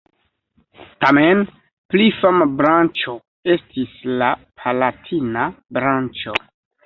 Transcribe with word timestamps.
Tamen 1.03 1.41
pli 1.93 2.07
fama 2.21 2.47
branĉo 2.61 3.13
estis 3.55 3.93
la 4.23 4.31
palatina 4.63 5.47
branĉo. 5.79 6.35